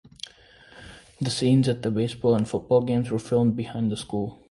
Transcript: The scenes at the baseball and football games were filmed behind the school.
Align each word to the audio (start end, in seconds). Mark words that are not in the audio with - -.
The 1.19 1.29
scenes 1.29 1.67
at 1.67 1.83
the 1.83 1.91
baseball 1.91 2.33
and 2.33 2.49
football 2.49 2.81
games 2.81 3.11
were 3.11 3.19
filmed 3.19 3.55
behind 3.55 3.91
the 3.91 3.97
school. 3.97 4.39